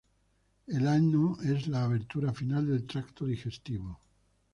El 0.65 0.87
ano 0.87 1.37
es 1.43 1.67
la 1.67 1.83
abertura 1.83 2.33
final 2.33 2.65
del 2.65 2.87
tracto 2.87 3.27
digestivo. 3.27 3.99